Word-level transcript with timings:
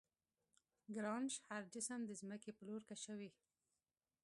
ګرانش 0.95 1.33
هر 1.49 1.63
جسم 1.73 1.99
د 2.05 2.11
ځمکې 2.21 2.51
پر 2.57 2.63
لور 2.67 2.81
کشوي. 2.89 3.29